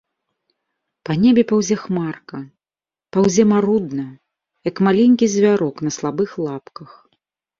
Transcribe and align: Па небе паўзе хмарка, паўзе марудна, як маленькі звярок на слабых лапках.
Па 1.07 1.11
небе 1.23 1.43
паўзе 1.51 1.75
хмарка, 1.81 2.37
паўзе 3.17 3.43
марудна, 3.53 4.05
як 4.69 4.75
маленькі 4.89 5.25
звярок 5.37 5.75
на 5.89 5.93
слабых 5.99 6.29
лапках. 6.47 6.91